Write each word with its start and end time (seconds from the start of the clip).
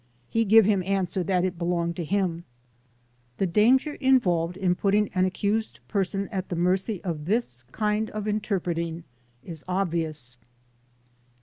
He 0.31 0.45
give 0.45 0.65
him 0.65 0.81
answer 0.81 1.21
that 1.25 1.45
it 1.45 1.59
belonged 1.59 1.95
to 1.97 2.03
him." 2.03 2.43
The 3.37 3.45
danger 3.45 3.93
involved 3.93 4.57
in 4.57 4.73
putting 4.73 5.09
an 5.13 5.25
accused 5.25 5.79
person 5.87 6.27
at 6.29 6.49
the 6.49 6.55
mercy 6.55 7.03
of 7.03 7.25
this 7.25 7.61
kind 7.71 8.09
of 8.09 8.27
interpreting 8.27 9.03
is 9.43 9.63
obvious. 9.67 10.37